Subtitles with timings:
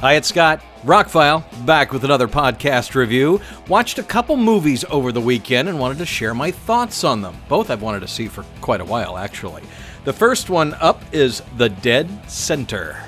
[0.00, 0.62] Hi, it's Scott.
[0.82, 3.38] Rockfile, back with another podcast review.
[3.68, 7.36] Watched a couple movies over the weekend and wanted to share my thoughts on them.
[7.50, 9.62] Both I've wanted to see for quite a while, actually.
[10.04, 12.98] The first one up is The Dead Center.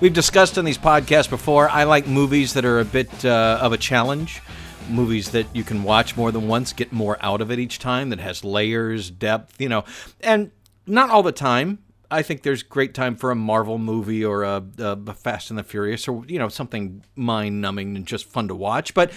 [0.00, 3.72] We've discussed on these podcasts before, I like movies that are a bit uh, of
[3.72, 4.42] a challenge.
[4.90, 8.10] Movies that you can watch more than once, get more out of it each time,
[8.10, 9.84] that has layers, depth, you know.
[10.20, 10.50] And
[10.84, 11.78] not all the time,
[12.10, 15.62] I think there's great time for a Marvel movie or a, a Fast and the
[15.62, 18.94] Furious or you know something mind numbing and just fun to watch.
[18.94, 19.12] But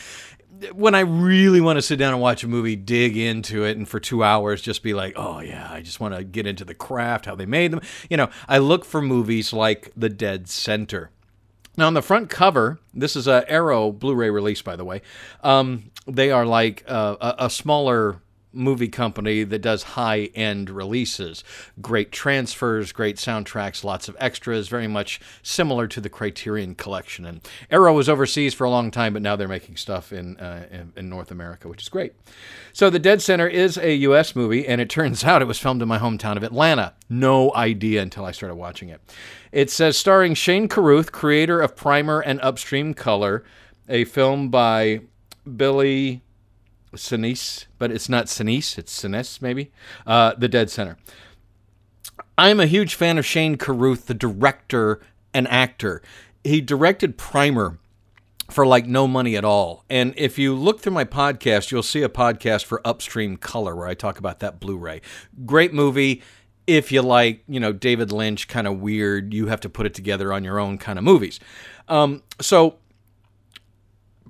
[0.73, 3.88] when I really want to sit down and watch a movie, dig into it, and
[3.88, 6.76] for two hours just be like, oh yeah, I just want to get into the
[6.76, 7.81] craft, how they made them.
[8.09, 11.09] You know, I look for movies like The Dead Center.
[11.78, 15.02] Now, on the front cover, this is a Arrow Blu-ray release, by the way.
[15.42, 18.22] Um, they are like uh, a, a smaller
[18.53, 21.43] movie company that does high end releases.
[21.81, 27.25] Great transfers, great soundtracks, lots of extras, very much similar to the Criterion collection.
[27.25, 30.67] And Arrow was overseas for a long time, but now they're making stuff in, uh,
[30.71, 32.13] in, in, North America, which is great.
[32.73, 34.35] So, The Dead Center is a U.S.
[34.35, 36.93] movie, and it turns out it was filmed in my hometown of Atlanta.
[37.09, 39.02] No idea until I started watching it.
[39.52, 43.43] It says starring Shane Carruth, creator of Primer and Upstream Color,
[43.89, 45.02] a film by
[45.58, 46.21] Billy
[46.97, 49.72] Sinise, but it's not Sinise, it's Sinise maybe.
[50.06, 50.98] Uh, the Dead Center.
[52.38, 55.02] I'm a huge fan of Shane Carruth, the director
[55.33, 56.02] and actor.
[56.44, 57.78] He directed Primer
[58.50, 59.86] for like no money at all.
[59.89, 63.88] And if you look through my podcast, you'll see a podcast for Upstream Color where
[63.88, 65.02] I talk about that Blu-ray.
[65.45, 66.22] Great movie.
[66.67, 69.94] If you like, you know, David Lynch kind of weird, you have to put it
[69.94, 71.39] together on your own kind of movies.
[71.88, 72.78] Um, so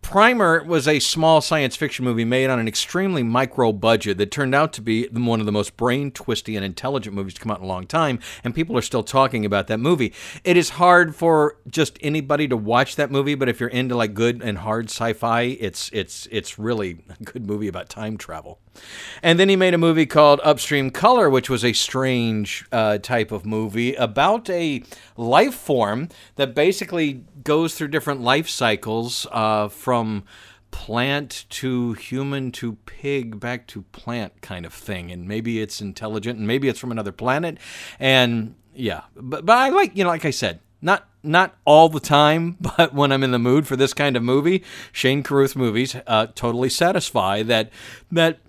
[0.02, 4.53] Primer was a small science fiction movie made on an extremely micro budget that turned
[4.53, 7.59] out to be one of the most brain twisty and intelligent movies to come out
[7.59, 10.13] in a long time, and people are still talking about that movie.
[10.44, 14.13] It is hard for just anybody to watch that movie, but if you're into like
[14.13, 18.59] good and hard sci-fi, it's it's it's really a good movie about time travel.
[19.22, 23.31] And then he made a movie called Upstream Color, which was a strange uh, type
[23.31, 24.84] of movie about a
[25.17, 26.07] life form
[26.38, 29.91] that basically goes through different life cycles uh, from
[30.72, 35.12] plant to human to pig back to plant kind of thing.
[35.12, 37.57] And maybe it's intelligent and maybe it's from another planet.
[38.00, 42.00] And yeah, but, but I like, you know, like I said, not not all the
[42.00, 45.96] time, but when I'm in the mood for this kind of movie, Shane Carruth movies
[46.08, 47.69] uh, totally satisfy that
[48.12, 48.40] that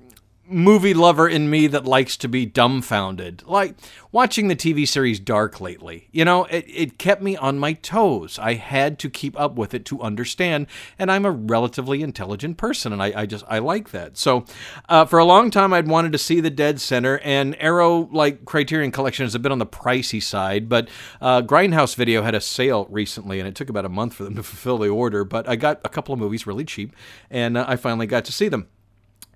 [0.52, 3.42] movie lover in me that likes to be dumbfounded.
[3.46, 3.74] Like
[4.12, 6.08] watching the TV series Dark lately.
[6.12, 8.38] You know, it, it kept me on my toes.
[8.38, 10.66] I had to keep up with it to understand,
[10.98, 14.16] and I'm a relatively intelligent person, and I, I just I like that.
[14.16, 14.44] So
[14.88, 18.44] uh, for a long time, I'd wanted to see the Dead Center, and Arrow like
[18.44, 20.88] Criterion Collection is a bit on the pricey side, but
[21.20, 24.36] uh, Grindhouse Video had a sale recently, and it took about a month for them
[24.36, 25.24] to fulfill the order.
[25.24, 26.94] But I got a couple of movies really cheap,
[27.30, 28.68] and uh, I finally got to see them.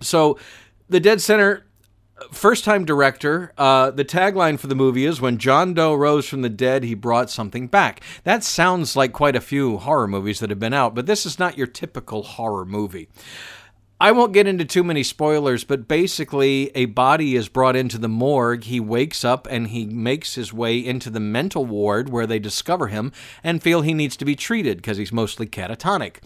[0.00, 0.38] So
[0.89, 1.65] the Dead Center
[2.33, 6.41] first time director uh, the tagline for the movie is when john doe rose from
[6.41, 8.01] the dead he brought something back.
[8.25, 11.39] That sounds like quite a few horror movies that have been out but this is
[11.39, 13.09] not your typical horror movie
[13.99, 18.09] I won't get into too many spoilers, but basically, a body is brought into the
[18.09, 18.65] morgue.
[18.65, 22.89] He wakes up and he makes his way into the mental ward where they discover
[22.89, 23.11] him
[23.43, 26.17] and feel he needs to be treated because he's mostly catatonic.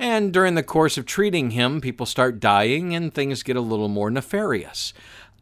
[0.00, 3.88] And during the course of treating him, people start dying and things get a little
[3.88, 4.92] more nefarious.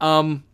[0.02, 0.44] Um,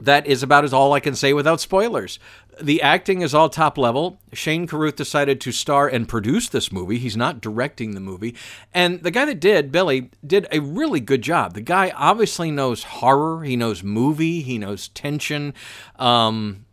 [0.00, 2.18] that is about as all I can say without spoilers.
[2.62, 4.20] The acting is all top level.
[4.32, 6.98] Shane Carruth decided to star and produce this movie.
[6.98, 8.36] He's not directing the movie.
[8.72, 11.54] And the guy that did, Billy, did a really good job.
[11.54, 15.54] The guy obviously knows horror, he knows movie, he knows tension.
[15.96, 16.64] Um,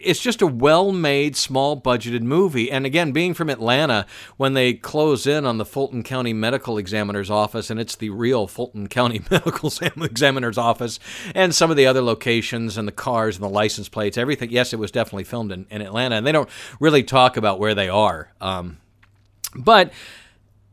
[0.00, 2.70] it's just a well-made, small-budgeted movie.
[2.70, 4.06] And again, being from Atlanta,
[4.36, 8.46] when they close in on the Fulton County Medical Examiner's office, and it's the real
[8.46, 10.98] Fulton County Medical Examiner's office,
[11.34, 14.50] and some of the other locations and the cars and the license plates, everything.
[14.50, 16.48] Yes, it was definitely filmed in, in Atlanta, and they don't
[16.80, 18.32] really talk about where they are.
[18.40, 18.78] Um,
[19.54, 19.92] but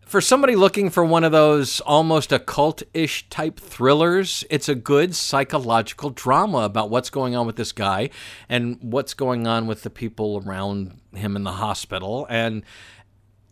[0.06, 5.16] for somebody looking for one of those almost occult ish type thrillers, it's a good
[5.16, 8.12] psychological drama about what's going on with this guy
[8.48, 12.28] and what's going on with the people around him in the hospital.
[12.30, 12.64] And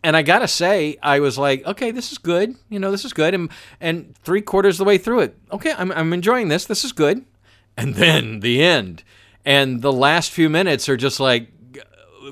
[0.03, 2.55] and I gotta say, I was like, okay, this is good.
[2.69, 3.33] You know, this is good.
[3.33, 3.49] And
[3.81, 6.65] and three quarters of the way through it, okay, I'm I'm enjoying this.
[6.65, 7.25] This is good.
[7.75, 9.03] And then the end,
[9.43, 11.49] and the last few minutes are just like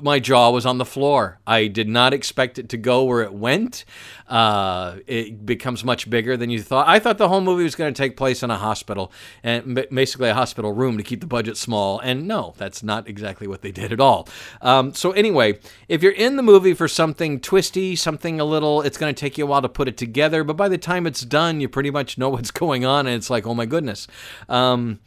[0.00, 1.38] my jaw was on the floor.
[1.46, 3.84] I did not expect it to go where it went.
[4.28, 6.88] Uh, it becomes much bigger than you thought.
[6.88, 9.12] I thought the whole movie was going to take place in a hospital
[9.42, 11.98] and basically a hospital room to keep the budget small.
[12.00, 14.28] And no, that's not exactly what they did at all.
[14.62, 15.58] Um, so anyway,
[15.88, 19.36] if you're in the movie for something twisty, something a little, it's going to take
[19.36, 20.44] you a while to put it together.
[20.44, 23.30] But by the time it's done, you pretty much know what's going on, and it's
[23.30, 24.06] like, oh my goodness.
[24.48, 25.00] Um,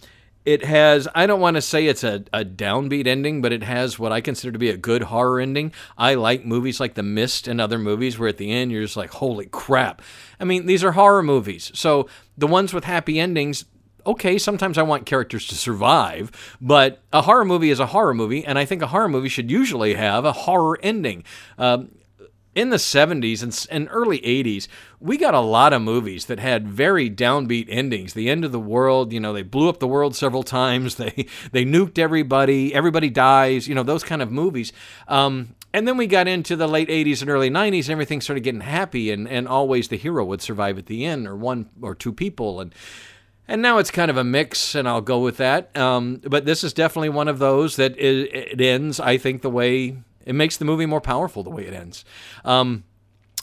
[0.46, 3.98] it has i don't want to say it's a, a downbeat ending but it has
[3.98, 5.72] what i consider to be a good horror ending.
[5.98, 8.98] I like movies like the mist and other movies where at the end you're just
[8.98, 10.02] like holy crap.
[10.40, 11.72] I mean these are horror movies.
[11.74, 12.08] So
[12.38, 13.66] the ones with happy endings
[14.06, 16.32] okay sometimes i want characters to survive
[16.62, 19.50] but a horror movie is a horror movie and i think a horror movie should
[19.50, 21.24] usually have a horror ending.
[21.58, 21.90] Um,
[22.56, 24.68] in the 70s and, and, early 80s,
[25.00, 28.14] we got a lot of movies that had very downbeat endings.
[28.14, 30.96] The end of the world, you know, they blew up the world several times.
[30.96, 32.74] They they nuked everybody.
[32.74, 33.68] Everybody dies.
[33.68, 34.72] You know, those kind of movies.
[35.08, 38.46] Um, and then we got into the late 80s and early 90s, and everything started
[38.46, 41.94] getting happy, and, and always the hero would survive at the end, or one or
[41.94, 42.62] two people.
[42.62, 42.74] And
[43.48, 45.76] and now it's kind of a mix, and I'll go with that.
[45.78, 49.50] Um, but this is definitely one of those that it, it ends, I think, the
[49.50, 52.04] way it makes the movie more powerful the way it ends.
[52.44, 52.84] Um,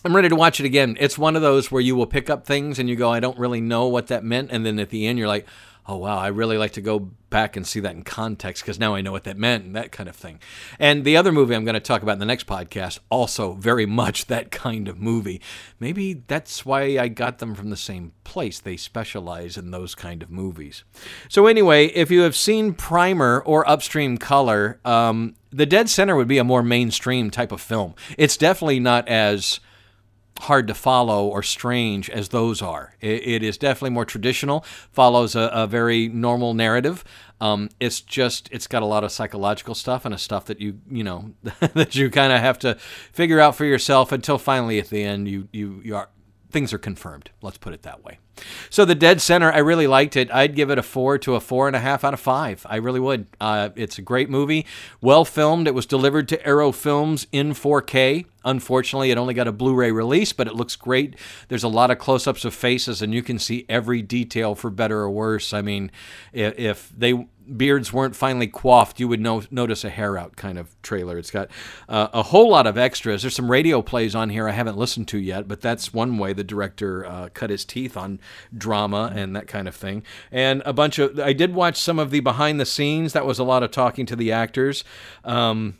[0.04, 0.96] I'm ready to watch it again.
[0.98, 3.38] It's one of those where you will pick up things and you go, I don't
[3.38, 4.50] really know what that meant.
[4.50, 5.46] And then at the end, you're like,
[5.86, 8.94] oh, wow, I really like to go back and see that in context because now
[8.94, 10.38] I know what that meant and that kind of thing.
[10.78, 13.86] And the other movie I'm going to talk about in the next podcast, also very
[13.86, 15.40] much that kind of movie.
[15.80, 18.60] Maybe that's why I got them from the same place.
[18.60, 20.84] They specialize in those kind of movies.
[21.28, 26.28] So, anyway, if you have seen Primer or Upstream Color, um, The Dead Center would
[26.28, 27.94] be a more mainstream type of film.
[28.16, 29.60] It's definitely not as
[30.40, 32.96] hard to follow or strange as those are.
[33.00, 37.04] it, it is definitely more traditional, follows a, a very normal narrative.
[37.40, 40.78] Um, it's just it's got a lot of psychological stuff and a stuff that you
[40.90, 41.32] you know
[41.74, 42.76] that you kind of have to
[43.12, 46.08] figure out for yourself until finally at the end you you, you are
[46.52, 47.30] things are confirmed.
[47.40, 48.18] Let's put it that way.
[48.70, 50.32] So the Dead Center, I really liked it.
[50.32, 52.64] I'd give it a four to a four and a half out of five.
[52.68, 53.26] I really would.
[53.40, 54.66] Uh, it's a great movie,
[55.00, 55.66] well filmed.
[55.66, 58.26] It was delivered to Arrow Films in 4K.
[58.44, 61.16] Unfortunately, it only got a Blu-ray release, but it looks great.
[61.48, 65.00] There's a lot of close-ups of faces, and you can see every detail for better
[65.00, 65.52] or worse.
[65.52, 65.90] I mean,
[66.32, 67.26] if, if they
[67.56, 71.18] beards weren't finally coiffed, you would no, notice a hair out kind of trailer.
[71.18, 71.50] It's got
[71.88, 73.22] uh, a whole lot of extras.
[73.22, 76.32] There's some radio plays on here I haven't listened to yet, but that's one way
[76.32, 78.20] the director uh, cut his teeth on
[78.56, 80.02] drama and that kind of thing.
[80.30, 83.12] And a bunch of, I did watch some of the behind the scenes.
[83.12, 84.84] That was a lot of talking to the actors.
[85.24, 85.78] Um,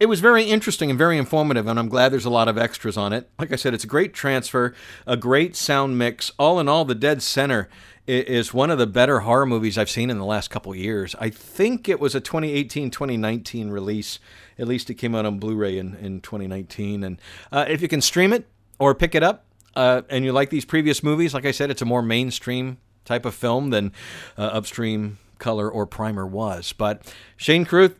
[0.00, 2.96] it was very interesting and very informative, and I'm glad there's a lot of extras
[2.96, 3.30] on it.
[3.38, 4.74] Like I said, it's a great transfer,
[5.06, 6.32] a great sound mix.
[6.38, 7.68] All in all, The Dead Center
[8.06, 11.14] is one of the better horror movies I've seen in the last couple years.
[11.18, 14.18] I think it was a 2018 2019 release.
[14.58, 17.02] At least it came out on Blu ray in, in 2019.
[17.02, 17.20] And
[17.50, 18.46] uh, if you can stream it
[18.78, 21.82] or pick it up uh, and you like these previous movies, like I said, it's
[21.82, 23.92] a more mainstream type of film than
[24.36, 26.72] uh, Upstream Color or Primer was.
[26.72, 27.96] But Shane Carruth,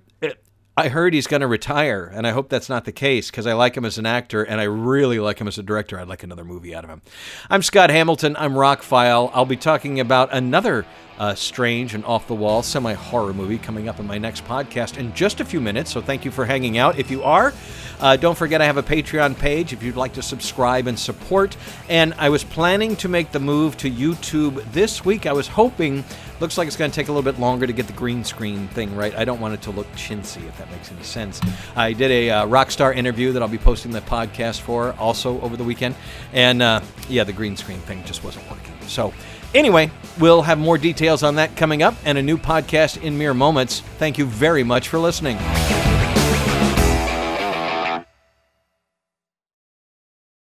[0.77, 3.53] I heard he's going to retire, and I hope that's not the case because I
[3.53, 6.01] like him as an actor and I really like him as a director.
[6.01, 7.01] I'd like another movie out of him.
[7.49, 8.35] I'm Scott Hamilton.
[8.37, 9.31] I'm Rockfile.
[9.33, 10.85] I'll be talking about another
[11.17, 14.99] uh, strange and off the wall semi horror movie coming up in my next podcast
[14.99, 15.93] in just a few minutes.
[15.93, 16.99] So thank you for hanging out.
[16.99, 17.55] If you are,
[18.01, 21.57] uh, don't forget I have a Patreon page if you'd like to subscribe and support.
[21.89, 25.27] And I was planning to make the move to YouTube this week.
[25.27, 26.05] I was hoping
[26.41, 28.67] Looks like it's going to take a little bit longer to get the green screen
[28.69, 29.15] thing right.
[29.15, 31.41] I don't want it to look chintzy, if that makes any sense.
[31.77, 35.57] I did a uh, Rockstar interview that I'll be posting the podcast for also over
[35.57, 35.95] the weekend.
[36.33, 38.75] And uh, yeah, the green screen thing just wasn't working.
[38.89, 39.15] So,
[39.55, 43.35] anyway, we'll have more details on that coming up and a new podcast in mere
[43.35, 43.81] moments.
[43.99, 45.39] Thank you very much for listening.